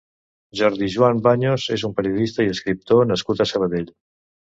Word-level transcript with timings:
Jordi 0.61 0.87
Joan 0.93 1.21
Baños 1.27 1.67
és 1.77 1.85
un 1.91 1.95
periodista 2.01 2.49
i 2.49 2.53
escriptor 2.57 3.09
nascut 3.15 3.49
a 3.49 3.53
Sabadell. 3.55 3.91